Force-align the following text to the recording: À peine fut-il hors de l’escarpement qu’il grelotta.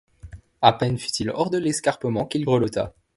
À 0.63 0.73
peine 0.73 0.97
fut-il 0.97 1.29
hors 1.29 1.51
de 1.51 1.59
l’escarpement 1.59 2.25
qu’il 2.25 2.43
grelotta. 2.43 2.95